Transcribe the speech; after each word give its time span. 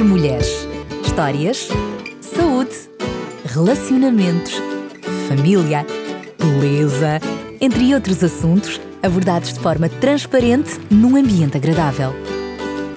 Entre 0.00 0.12
Mulheres. 0.12 0.66
Histórias, 1.04 1.68
saúde, 2.22 2.74
relacionamentos, 3.44 4.54
família, 5.28 5.84
beleza, 6.38 7.20
entre 7.60 7.94
outros 7.94 8.24
assuntos 8.24 8.80
abordados 9.02 9.52
de 9.52 9.60
forma 9.60 9.90
transparente 9.90 10.70
num 10.90 11.16
ambiente 11.16 11.58
agradável. 11.58 12.12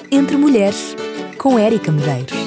Entre 0.10 0.38
Mulheres, 0.38 0.95
com 1.38 1.59
Érica 1.59 1.91
Medeiros. 1.91 2.38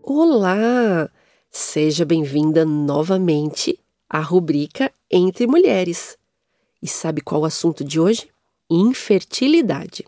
Olá! 0.00 1.10
Seja 1.50 2.04
bem-vinda 2.04 2.64
novamente 2.64 3.76
à 4.08 4.20
rubrica 4.20 4.92
Entre 5.10 5.48
Mulheres. 5.48 6.16
E 6.80 6.86
sabe 6.86 7.20
qual 7.20 7.40
o 7.40 7.44
assunto 7.44 7.82
de 7.82 7.98
hoje? 7.98 8.28
Infertilidade. 8.70 10.04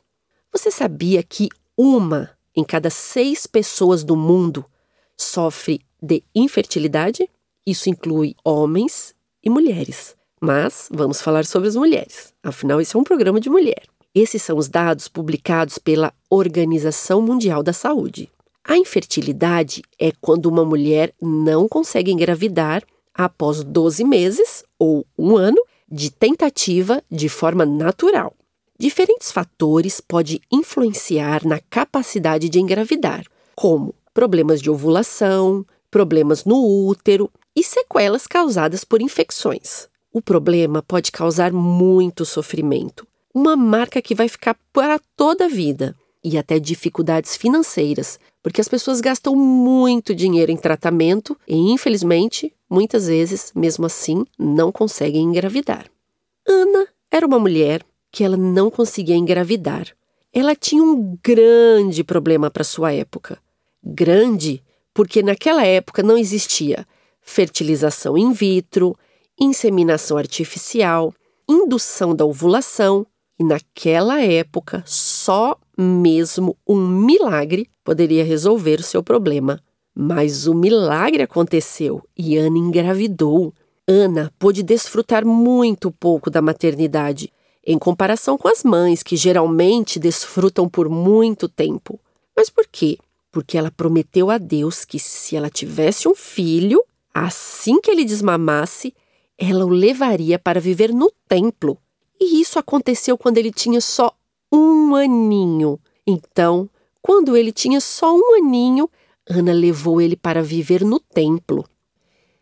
Você 0.52 0.70
sabia 0.70 1.21
que 1.25 1.49
uma 1.82 2.29
em 2.54 2.62
cada 2.62 2.90
seis 2.90 3.46
pessoas 3.46 4.04
do 4.04 4.14
mundo 4.14 4.66
sofre 5.16 5.80
de 6.03 6.22
infertilidade? 6.34 7.26
Isso 7.66 7.89
inclui 7.89 8.36
homens 8.44 9.14
e 9.43 9.48
mulheres. 9.48 10.14
Mas 10.39 10.90
vamos 10.93 11.22
falar 11.22 11.46
sobre 11.46 11.70
as 11.70 11.76
mulheres. 11.76 12.34
Afinal, 12.43 12.82
esse 12.82 12.94
é 12.94 12.98
um 12.98 13.04
programa 13.04 13.40
de 13.40 13.48
mulher. 13.48 13.82
Esses 14.14 14.43
são 14.43 14.58
os 14.58 14.68
dados 14.68 15.08
publicados 15.08 15.79
pela 15.79 16.12
Organização 16.29 17.22
Mundial 17.22 17.62
da 17.62 17.72
Saúde. 17.72 18.28
A 18.62 18.76
infertilidade 18.76 19.81
é 19.98 20.12
quando 20.20 20.46
uma 20.46 20.67
mulher 20.67 21.14
não 21.20 21.67
consegue 21.67 22.12
engravidar 22.12 22.82
após 23.14 23.64
12 23.64 24.04
meses 24.04 24.62
ou 24.78 25.06
um 25.17 25.34
ano 25.34 25.62
de 25.90 26.11
tentativa 26.11 27.03
de 27.11 27.31
forma 27.31 27.64
natural. 27.64 28.34
Diferentes 28.80 29.30
fatores 29.30 30.00
podem 30.00 30.40
influenciar 30.50 31.46
na 31.46 31.61
capacidade 31.61 32.48
de 32.48 32.58
engravidar, 32.58 33.27
como 33.55 33.95
problemas 34.14 34.59
de 34.59 34.70
ovulação, 34.70 35.67
problemas 35.91 36.47
no 36.47 36.87
útero 36.89 37.31
e 37.55 37.62
sequelas 37.62 38.27
causadas 38.27 38.83
por 38.83 39.03
infecções. 39.03 39.87
O 40.11 40.22
problema 40.22 40.83
pode 40.83 41.12
causar 41.12 41.53
muito 41.53 42.25
sofrimento, 42.25 43.06
uma 43.34 43.55
marca 43.55 44.00
que 44.00 44.14
vai 44.14 44.31
ficar 44.31 44.56
para 44.72 44.98
toda 45.15 45.44
a 45.44 45.48
vida 45.48 45.94
e 46.25 46.39
até 46.39 46.59
dificuldades 46.59 47.37
financeiras, 47.37 48.19
porque 48.42 48.62
as 48.62 48.69
pessoas 48.69 49.03
gastam 49.03 49.37
muito 49.37 50.15
dinheiro 50.15 50.50
em 50.50 50.56
tratamento 50.56 51.37
e, 51.47 51.55
infelizmente, 51.55 52.50
muitas 52.69 53.09
vezes, 53.09 53.53
mesmo 53.55 53.84
assim, 53.84 54.25
não 54.39 54.72
conseguem 54.72 55.25
engravidar. 55.25 55.84
Ana 56.48 56.89
era 57.11 57.27
uma 57.27 57.39
mulher 57.39 57.84
que 58.11 58.25
ela 58.25 58.36
não 58.36 58.70
conseguia 58.70 59.16
engravidar. 59.16 59.89
Ela 60.33 60.55
tinha 60.55 60.83
um 60.83 61.19
grande 61.22 62.05
problema 62.05 62.50
para 62.50 62.64
sua 62.64 62.92
época. 62.92 63.39
Grande 63.83 64.62
porque 64.92 65.22
naquela 65.22 65.64
época 65.64 66.03
não 66.03 66.19
existia 66.19 66.86
fertilização 67.22 68.19
in 68.19 68.33
vitro, 68.33 68.97
inseminação 69.38 70.16
artificial, 70.16 71.14
indução 71.48 72.14
da 72.14 72.25
ovulação, 72.25 73.06
e 73.38 73.44
naquela 73.44 74.20
época 74.20 74.83
só 74.86 75.56
mesmo 75.77 76.56
um 76.69 76.86
milagre 76.86 77.66
poderia 77.83 78.22
resolver 78.22 78.81
o 78.81 78.84
seu 78.84 79.03
problema. 79.03 79.58
Mas 79.94 80.47
o 80.47 80.55
milagre 80.55 81.22
aconteceu 81.22 82.03
e 82.16 82.36
Ana 82.36 82.58
engravidou. 82.58 83.55
Ana 83.88 84.31
pôde 84.38 84.62
desfrutar 84.62 85.25
muito 85.25 85.91
pouco 85.91 86.31
da 86.31 86.42
maternidade, 86.42 87.33
em 87.71 87.79
comparação 87.79 88.37
com 88.37 88.49
as 88.49 88.65
mães, 88.65 89.03
que 89.03 89.17
geralmente 89.17 89.99
desfrutam 89.99 90.69
por 90.69 90.89
muito 90.89 91.49
tempo. 91.49 92.01
Mas 92.37 92.51
por 92.51 92.67
quê? 92.67 92.99
Porque 93.31 93.57
ela 93.57 93.71
prometeu 93.71 94.29
a 94.29 94.39
Deus 94.39 94.85
que 94.85 94.99
se 94.99 95.37
ela 95.37 95.49
tivesse 95.49 96.09
um 96.09 96.15
filho, 96.15 96.83
assim 97.15 97.81
que 97.81 97.89
ele 97.89 98.05
desmamasse, 98.05 98.93
ela 99.39 99.65
o 99.65 99.69
levaria 99.69 100.37
para 100.37 100.61
viver 100.61 100.93
no 100.93 101.12
templo. 101.28 101.78
E 102.21 102.41
isso 102.41 102.59
aconteceu 102.59 103.17
quando 103.17 103.39
ele 103.39 103.53
tinha 103.53 103.81
só 103.81 104.12
um 104.53 104.97
aninho. 104.97 105.78
Então, 106.05 106.69
quando 107.00 107.37
ele 107.37 107.53
tinha 107.53 107.81
só 107.81 108.12
um 108.12 108.34
aninho, 108.34 108.91
Ana 109.28 109.53
levou 109.53 110.00
ele 110.00 110.17
para 110.17 110.43
viver 110.43 110.84
no 110.84 110.99
templo. 110.99 111.65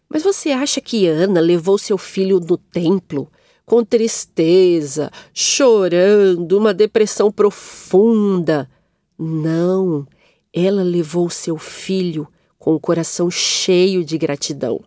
Mas 0.08 0.22
você 0.22 0.52
acha 0.52 0.81
que 0.81 1.06
Ana 1.06 1.38
levou 1.38 1.76
seu 1.76 1.98
filho 1.98 2.41
no 2.41 2.56
templo 2.56 3.31
com 3.68 3.84
tristeza, 3.84 5.10
chorando, 5.34 6.56
uma 6.56 6.72
depressão 6.72 7.30
profunda? 7.30 8.66
Não, 9.18 10.06
ela 10.54 10.82
levou 10.82 11.28
seu 11.28 11.58
filho 11.58 12.26
com 12.58 12.74
o 12.74 12.80
coração 12.80 13.30
cheio 13.30 14.02
de 14.02 14.16
gratidão. 14.16 14.80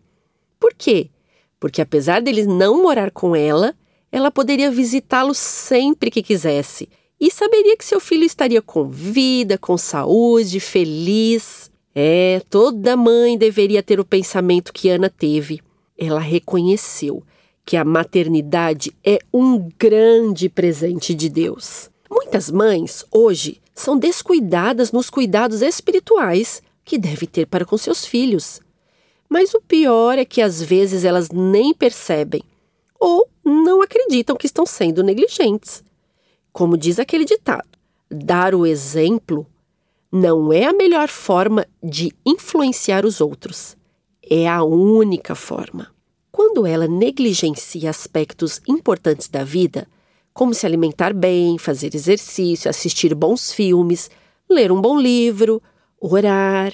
Por 0.59 0.73
quê? 0.73 1.11
Porque 1.59 1.79
apesar 1.79 2.23
dele 2.23 2.47
não 2.47 2.81
morar 2.81 3.11
com 3.11 3.35
ela, 3.35 3.75
ela 4.11 4.31
poderia 4.31 4.71
visitá-lo 4.71 5.35
sempre 5.35 6.09
que 6.09 6.23
quisesse 6.23 6.89
e 7.19 7.29
saberia 7.29 7.77
que 7.77 7.85
seu 7.85 7.99
filho 7.99 8.23
estaria 8.23 8.63
com 8.63 8.89
vida, 8.89 9.59
com 9.59 9.77
saúde, 9.77 10.59
feliz. 10.59 11.69
É, 11.93 12.41
toda 12.49 12.97
mãe 12.97 13.37
deveria 13.37 13.83
ter 13.83 13.99
o 13.99 14.05
pensamento 14.05 14.73
que 14.73 14.89
Ana 14.89 15.07
teve. 15.07 15.61
Ela 15.95 16.19
reconheceu 16.19 17.23
que 17.65 17.77
a 17.77 17.85
maternidade 17.85 18.93
é 19.03 19.19
um 19.33 19.69
grande 19.77 20.49
presente 20.49 21.13
de 21.13 21.29
Deus. 21.29 21.89
Muitas 22.09 22.51
mães, 22.51 23.05
hoje, 23.11 23.61
são 23.73 23.97
descuidadas 23.97 24.91
nos 24.91 25.09
cuidados 25.09 25.61
espirituais 25.61 26.61
que 26.83 26.97
deve 26.97 27.25
ter 27.25 27.47
para 27.47 27.65
com 27.65 27.77
seus 27.77 28.05
filhos. 28.05 28.59
Mas 29.29 29.53
o 29.53 29.61
pior 29.61 30.17
é 30.17 30.25
que 30.25 30.41
às 30.41 30.61
vezes 30.61 31.05
elas 31.05 31.29
nem 31.29 31.73
percebem 31.73 32.43
ou 32.99 33.27
não 33.43 33.81
acreditam 33.81 34.35
que 34.35 34.45
estão 34.45 34.65
sendo 34.65 35.03
negligentes. 35.03 35.83
Como 36.51 36.77
diz 36.77 36.99
aquele 36.99 37.25
ditado, 37.25 37.67
dar 38.09 38.53
o 38.53 38.65
exemplo 38.65 39.47
não 40.11 40.51
é 40.51 40.65
a 40.65 40.73
melhor 40.73 41.07
forma 41.07 41.65
de 41.81 42.13
influenciar 42.25 43.05
os 43.05 43.21
outros, 43.21 43.77
é 44.21 44.47
a 44.47 44.61
única 44.63 45.33
forma. 45.33 45.89
Quando 46.43 46.65
ela 46.65 46.87
negligencia 46.87 47.87
aspectos 47.87 48.61
importantes 48.67 49.27
da 49.27 49.43
vida, 49.43 49.87
como 50.33 50.55
se 50.55 50.65
alimentar 50.65 51.13
bem, 51.13 51.59
fazer 51.59 51.93
exercício, 51.93 52.67
assistir 52.67 53.13
bons 53.13 53.53
filmes, 53.53 54.09
ler 54.49 54.71
um 54.71 54.81
bom 54.81 54.99
livro, 54.99 55.61
orar, 55.99 56.73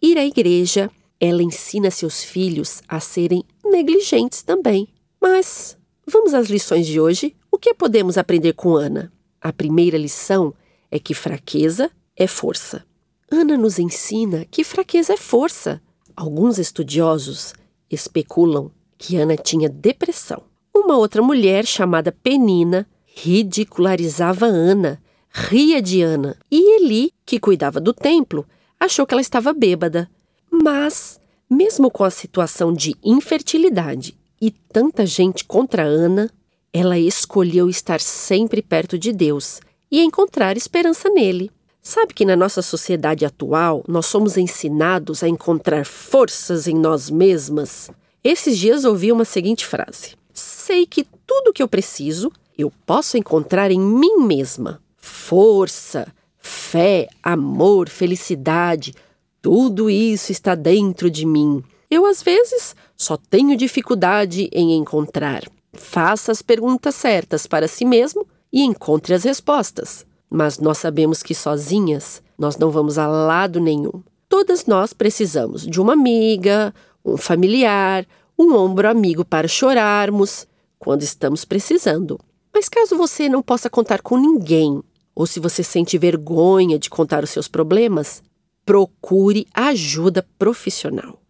ir 0.00 0.16
à 0.16 0.24
igreja, 0.24 0.88
ela 1.18 1.42
ensina 1.42 1.90
seus 1.90 2.22
filhos 2.22 2.80
a 2.86 3.00
serem 3.00 3.42
negligentes 3.64 4.44
também. 4.44 4.86
Mas 5.20 5.76
vamos 6.06 6.32
às 6.32 6.48
lições 6.48 6.86
de 6.86 7.00
hoje. 7.00 7.34
O 7.50 7.58
que 7.58 7.74
podemos 7.74 8.16
aprender 8.16 8.52
com 8.52 8.76
Ana? 8.76 9.12
A 9.40 9.52
primeira 9.52 9.98
lição 9.98 10.54
é 10.92 11.00
que 11.00 11.12
fraqueza 11.12 11.90
é 12.16 12.28
força. 12.28 12.84
Ana 13.28 13.56
nos 13.56 13.80
ensina 13.80 14.46
que 14.48 14.62
fraqueza 14.62 15.14
é 15.14 15.16
força. 15.16 15.82
Alguns 16.14 16.56
estudiosos 16.56 17.52
especulam 17.90 18.70
que 18.98 19.16
Ana 19.16 19.36
tinha 19.36 19.68
depressão. 19.68 20.42
Uma 20.74 20.96
outra 20.96 21.22
mulher 21.22 21.64
chamada 21.64 22.10
Penina 22.10 22.86
ridicularizava 23.06 24.46
Ana, 24.46 25.00
ria 25.30 25.80
de 25.80 26.02
Ana, 26.02 26.36
e 26.50 26.76
Eli, 26.76 27.12
que 27.24 27.38
cuidava 27.38 27.80
do 27.80 27.92
templo, 27.94 28.46
achou 28.78 29.06
que 29.06 29.14
ela 29.14 29.20
estava 29.20 29.52
bêbada. 29.52 30.10
Mas, 30.50 31.20
mesmo 31.48 31.90
com 31.90 32.04
a 32.04 32.10
situação 32.10 32.72
de 32.72 32.94
infertilidade 33.02 34.16
e 34.40 34.50
tanta 34.50 35.06
gente 35.06 35.44
contra 35.44 35.82
Ana, 35.82 36.30
ela 36.72 36.98
escolheu 36.98 37.68
estar 37.68 38.00
sempre 38.00 38.62
perto 38.62 38.98
de 38.98 39.12
Deus 39.12 39.60
e 39.90 40.02
encontrar 40.02 40.56
esperança 40.56 41.08
nele. 41.08 41.50
Sabe 41.82 42.12
que 42.12 42.24
na 42.24 42.36
nossa 42.36 42.60
sociedade 42.60 43.24
atual 43.24 43.82
nós 43.88 44.06
somos 44.06 44.36
ensinados 44.36 45.22
a 45.22 45.28
encontrar 45.28 45.86
forças 45.86 46.66
em 46.66 46.74
nós 46.74 47.08
mesmas? 47.08 47.90
Esses 48.22 48.58
dias 48.58 48.84
ouvi 48.84 49.12
uma 49.12 49.24
seguinte 49.24 49.66
frase: 49.66 50.16
Sei 50.32 50.86
que 50.86 51.06
tudo 51.26 51.52
que 51.52 51.62
eu 51.62 51.68
preciso 51.68 52.32
eu 52.58 52.72
posso 52.84 53.16
encontrar 53.16 53.70
em 53.70 53.80
mim 53.80 54.16
mesma. 54.26 54.82
Força, 54.96 56.12
fé, 56.38 57.08
amor, 57.22 57.88
felicidade, 57.88 58.92
tudo 59.40 59.88
isso 59.88 60.32
está 60.32 60.56
dentro 60.56 61.08
de 61.08 61.24
mim. 61.24 61.62
Eu, 61.88 62.04
às 62.04 62.20
vezes, 62.20 62.74
só 62.96 63.16
tenho 63.16 63.56
dificuldade 63.56 64.50
em 64.52 64.76
encontrar. 64.76 65.44
Faça 65.72 66.32
as 66.32 66.42
perguntas 66.42 66.96
certas 66.96 67.46
para 67.46 67.68
si 67.68 67.84
mesmo 67.84 68.26
e 68.52 68.62
encontre 68.62 69.14
as 69.14 69.22
respostas. 69.22 70.04
Mas 70.28 70.58
nós 70.58 70.78
sabemos 70.78 71.22
que 71.22 71.34
sozinhas 71.34 72.20
nós 72.36 72.56
não 72.56 72.70
vamos 72.70 72.98
a 72.98 73.06
lado 73.06 73.60
nenhum. 73.60 74.02
Todas 74.28 74.66
nós 74.66 74.92
precisamos 74.92 75.66
de 75.66 75.80
uma 75.80 75.94
amiga, 75.94 76.74
um 77.04 77.16
familiar, 77.16 78.06
um 78.38 78.54
ombro 78.54 78.88
amigo 78.88 79.24
para 79.24 79.48
chorarmos 79.48 80.46
quando 80.78 81.02
estamos 81.02 81.44
precisando. 81.44 82.18
Mas 82.52 82.68
caso 82.68 82.96
você 82.96 83.28
não 83.28 83.42
possa 83.42 83.68
contar 83.68 84.02
com 84.02 84.16
ninguém, 84.16 84.82
ou 85.14 85.26
se 85.26 85.40
você 85.40 85.62
sente 85.62 85.98
vergonha 85.98 86.78
de 86.78 86.88
contar 86.88 87.24
os 87.24 87.30
seus 87.30 87.48
problemas, 87.48 88.22
procure 88.64 89.46
ajuda 89.54 90.26
profissional. 90.38 91.20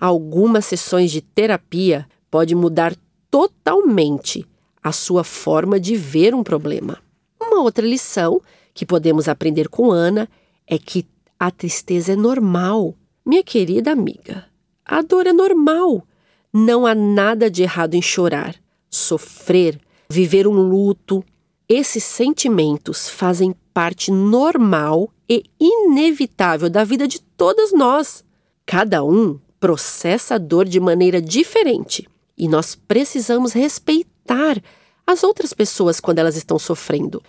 Algumas 0.00 0.64
sessões 0.64 1.10
de 1.10 1.20
terapia 1.20 2.06
podem 2.30 2.56
mudar 2.56 2.94
totalmente 3.30 4.46
a 4.82 4.92
sua 4.92 5.24
forma 5.24 5.80
de 5.80 5.96
ver 5.96 6.34
um 6.34 6.42
problema. 6.42 6.98
Uma 7.40 7.62
outra 7.62 7.86
lição 7.86 8.40
que 8.72 8.84
podemos 8.84 9.28
aprender 9.28 9.68
com 9.68 9.90
Ana 9.90 10.28
é 10.66 10.78
que 10.78 11.06
a 11.38 11.50
tristeza 11.50 12.12
é 12.12 12.16
normal. 12.16 12.94
Minha 13.24 13.42
querida 13.42 13.92
amiga, 13.92 14.44
a 14.84 15.02
dor 15.02 15.26
é 15.26 15.32
normal. 15.32 16.06
Não 16.52 16.86
há 16.86 16.94
nada 16.94 17.50
de 17.50 17.62
errado 17.62 17.94
em 17.94 18.02
chorar, 18.02 18.54
sofrer, 18.90 19.78
viver 20.08 20.46
um 20.46 20.60
luto. 20.60 21.24
Esses 21.68 22.04
sentimentos 22.04 23.08
fazem 23.08 23.54
parte 23.72 24.10
normal 24.10 25.10
e 25.28 25.44
inevitável 25.58 26.70
da 26.70 26.84
vida 26.84 27.08
de 27.08 27.20
todas 27.20 27.72
nós. 27.72 28.22
Cada 28.66 29.02
um 29.02 29.38
processa 29.58 30.36
a 30.36 30.38
dor 30.38 30.66
de 30.66 30.78
maneira 30.78 31.20
diferente 31.20 32.06
e 32.36 32.48
nós 32.48 32.74
precisamos 32.74 33.52
respeitar 33.52 34.60
as 35.06 35.22
outras 35.22 35.52
pessoas 35.52 36.00
quando 36.00 36.18
elas 36.18 36.36
estão 36.36 36.58
sofrendo. 36.58 37.22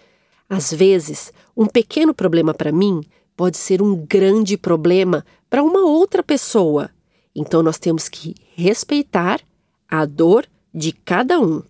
Às 0.49 0.71
vezes, 0.71 1.31
um 1.55 1.65
pequeno 1.65 2.13
problema 2.13 2.53
para 2.53 2.71
mim 2.71 3.01
pode 3.35 3.57
ser 3.57 3.81
um 3.81 3.95
grande 3.95 4.57
problema 4.57 5.25
para 5.49 5.63
uma 5.63 5.81
outra 5.85 6.23
pessoa. 6.23 6.89
Então 7.35 7.61
nós 7.61 7.77
temos 7.77 8.07
que 8.07 8.35
respeitar 8.55 9.41
a 9.89 10.05
dor 10.05 10.47
de 10.73 10.91
cada 10.91 11.39
um. 11.39 11.61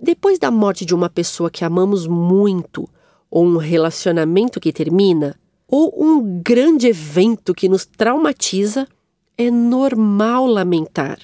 Depois 0.00 0.38
da 0.38 0.50
morte 0.50 0.84
de 0.84 0.94
uma 0.94 1.08
pessoa 1.08 1.50
que 1.50 1.64
amamos 1.64 2.06
muito, 2.06 2.88
ou 3.30 3.44
um 3.44 3.56
relacionamento 3.56 4.60
que 4.60 4.72
termina, 4.72 5.38
ou 5.66 5.92
um 5.96 6.40
grande 6.42 6.86
evento 6.86 7.54
que 7.54 7.68
nos 7.68 7.84
traumatiza, 7.84 8.88
é 9.36 9.50
normal 9.50 10.46
lamentar. 10.46 11.18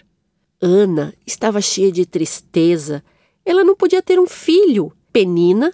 Ana 0.61 1.13
estava 1.27 1.61
cheia 1.61 1.91
de 1.91 2.07
tristeza. 2.07 3.03
Ela 3.45 3.65
não 3.65 3.75
podia 3.75 4.03
ter 4.03 4.19
um 4.19 4.27
filho. 4.27 4.93
Penina 5.13 5.73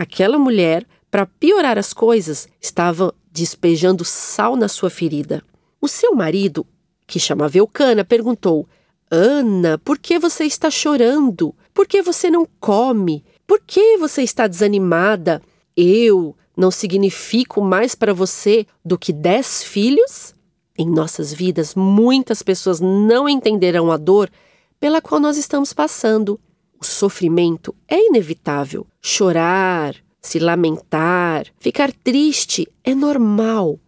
Aquela 0.00 0.38
mulher, 0.38 0.86
para 1.10 1.26
piorar 1.26 1.76
as 1.76 1.92
coisas, 1.92 2.48
estava 2.58 3.14
despejando 3.30 4.02
sal 4.02 4.56
na 4.56 4.66
sua 4.66 4.88
ferida. 4.88 5.42
O 5.78 5.86
seu 5.86 6.14
marido, 6.14 6.66
que 7.10 7.18
chamava 7.18 7.58
Eucana, 7.58 8.04
perguntou: 8.04 8.68
Ana, 9.10 9.76
por 9.78 9.98
que 9.98 10.18
você 10.18 10.44
está 10.44 10.70
chorando? 10.70 11.52
Por 11.74 11.86
que 11.86 12.00
você 12.00 12.30
não 12.30 12.46
come? 12.60 13.24
Por 13.46 13.60
que 13.66 13.98
você 13.98 14.22
está 14.22 14.46
desanimada? 14.46 15.42
Eu 15.76 16.36
não 16.56 16.70
significo 16.70 17.60
mais 17.60 17.96
para 17.96 18.14
você 18.14 18.64
do 18.84 18.96
que 18.96 19.12
dez 19.12 19.64
filhos? 19.64 20.34
Em 20.78 20.88
nossas 20.88 21.34
vidas, 21.34 21.74
muitas 21.74 22.42
pessoas 22.42 22.80
não 22.80 23.28
entenderão 23.28 23.90
a 23.90 23.96
dor 23.96 24.30
pela 24.78 25.02
qual 25.02 25.20
nós 25.20 25.36
estamos 25.36 25.72
passando. 25.72 26.38
O 26.80 26.84
sofrimento 26.84 27.74
é 27.88 28.06
inevitável. 28.06 28.86
Chorar, 29.02 29.96
se 30.22 30.38
lamentar, 30.38 31.46
ficar 31.58 31.92
triste 31.92 32.68
é 32.84 32.94
normal, 32.94 33.78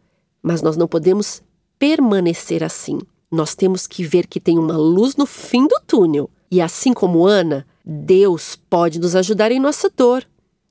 mas 0.43 0.61
nós 0.61 0.77
não 0.77 0.89
podemos 0.89 1.41
permanecer 1.79 2.63
assim. 2.65 2.99
Nós 3.33 3.55
temos 3.55 3.87
que 3.87 4.05
ver 4.05 4.27
que 4.27 4.39
tem 4.39 4.59
uma 4.59 4.77
luz 4.77 5.17
no 5.17 5.25
fim 5.25 5.67
do 5.67 5.81
túnel. 5.87 6.29
E 6.51 6.61
assim 6.61 6.93
como 6.93 7.27
Ana, 7.27 7.67
Deus 7.83 8.57
pode 8.69 9.01
nos 9.01 9.17
ajudar 9.17 9.51
em 9.51 9.59
nossa 9.59 9.89
dor 9.89 10.23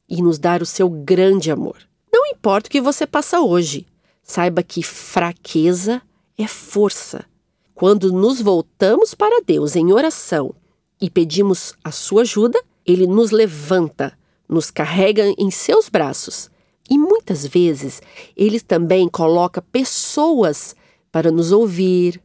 e 0.08 0.22
nos 0.22 0.38
dar 0.38 0.62
o 0.62 0.66
seu 0.66 0.88
grande 0.88 1.50
amor. 1.50 1.78
Não 2.14 2.28
importa 2.28 2.68
o 2.68 2.72
que 2.72 2.80
você 2.80 3.08
passa 3.08 3.42
hoje, 3.42 3.88
saiba 4.22 4.62
que 4.62 4.84
fraqueza 4.84 6.04
é 6.38 6.46
força. 6.46 7.26
Quando 7.74 8.14
nos 8.14 8.40
voltamos 8.40 9.16
para 9.16 9.42
Deus 9.42 9.76
em 9.76 9.92
oração 9.92 10.54
e 11.02 11.10
pedimos 11.10 11.74
a 11.84 11.90
sua 11.90 12.22
ajuda, 12.22 12.62
ele 12.86 13.08
nos 13.08 13.32
levanta, 13.32 14.16
nos 14.48 14.70
carrega 14.70 15.34
em 15.36 15.50
seus 15.50 15.90
braços. 15.90 16.52
E 16.88 16.96
muitas 16.96 17.48
vezes 17.48 18.04
ele 18.38 18.60
também 18.60 19.10
coloca 19.10 19.64
pessoas 19.64 20.76
para 21.12 21.32
nos 21.32 21.52
ouvir, 21.52 22.22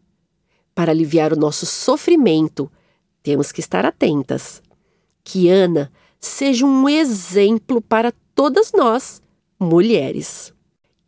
para 0.76 0.92
aliviar 0.92 1.32
o 1.32 1.36
nosso 1.36 1.64
sofrimento. 1.64 2.70
Temos 3.22 3.50
que 3.50 3.60
estar 3.60 3.86
atentas. 3.86 4.62
Que 5.24 5.48
Ana 5.48 5.90
seja 6.20 6.66
um 6.66 6.86
exemplo 6.86 7.80
para 7.80 8.12
todas 8.34 8.72
nós, 8.72 9.22
mulheres. 9.58 10.52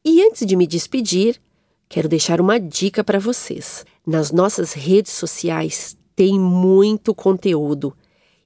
E 0.03 0.23
antes 0.23 0.47
de 0.47 0.57
me 0.57 0.67
despedir, 0.67 1.39
quero 1.87 2.09
deixar 2.09 2.41
uma 2.41 2.59
dica 2.59 3.05
para 3.05 3.19
vocês. 3.19 3.85
Nas 4.07 4.33
nossas 4.33 4.73
redes 4.73 5.13
sociais 5.13 5.99
tem 6.17 6.41
muito 6.41 7.15
conteúdo 7.15 7.95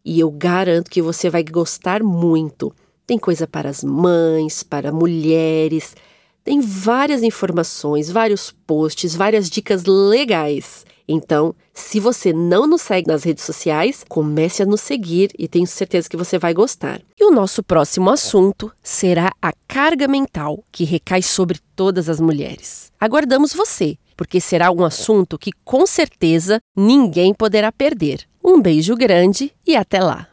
e 0.04 0.18
eu 0.18 0.28
garanto 0.28 0.90
que 0.90 1.00
você 1.00 1.30
vai 1.30 1.44
gostar 1.44 2.02
muito. 2.02 2.74
Tem 3.06 3.16
coisa 3.16 3.46
para 3.46 3.70
as 3.70 3.84
mães, 3.84 4.64
para 4.64 4.90
mulheres, 4.90 5.94
tem 6.42 6.60
várias 6.60 7.22
informações, 7.22 8.10
vários 8.10 8.50
posts, 8.66 9.14
várias 9.14 9.48
dicas 9.48 9.84
legais. 9.84 10.84
Então, 11.06 11.54
se 11.74 11.98
você 11.98 12.32
não 12.32 12.66
nos 12.66 12.82
segue 12.82 13.08
nas 13.08 13.24
redes 13.24 13.44
sociais, 13.44 14.04
comece 14.08 14.62
a 14.62 14.66
nos 14.66 14.80
seguir 14.80 15.30
e 15.38 15.48
tenho 15.48 15.66
certeza 15.66 16.08
que 16.08 16.16
você 16.16 16.38
vai 16.38 16.54
gostar. 16.54 17.00
E 17.18 17.24
o 17.24 17.30
nosso 17.30 17.62
próximo 17.62 18.10
assunto 18.10 18.72
será 18.82 19.32
a 19.40 19.52
carga 19.66 20.06
mental 20.06 20.62
que 20.70 20.84
recai 20.84 21.22
sobre 21.22 21.58
todas 21.74 22.08
as 22.08 22.20
mulheres. 22.20 22.92
Aguardamos 23.00 23.52
você 23.52 23.96
porque 24.16 24.40
será 24.40 24.70
um 24.70 24.84
assunto 24.84 25.38
que 25.38 25.50
com 25.64 25.86
certeza 25.86 26.60
ninguém 26.76 27.34
poderá 27.34 27.72
perder. 27.72 28.20
Um 28.44 28.60
beijo 28.60 28.94
grande 28.94 29.52
e 29.66 29.74
até 29.74 30.00
lá! 30.00 30.28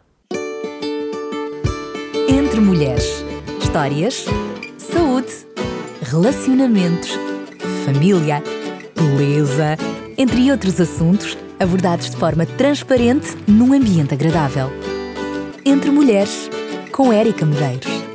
Entre 2.27 2.60
mulheres, 2.60 3.24
histórias, 3.62 4.25
saúde, 4.77 5.31
relacionamentos, 6.01 7.10
família, 7.86 8.44
beleza, 8.95 9.75
entre 10.19 10.51
outros 10.51 10.81
assuntos 10.81 11.38
abordados 11.57 12.10
de 12.10 12.18
forma 12.18 12.45
transparente 12.45 13.38
num 13.48 13.74
ambiente 13.74 14.13
agradável. 14.13 14.69
Entre 15.66 15.89
mulheres, 15.89 16.50
com 16.92 17.13
Érica 17.13 17.45
Medeiros. 17.45 18.08